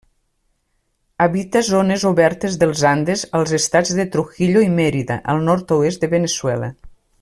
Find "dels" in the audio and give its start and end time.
2.63-2.83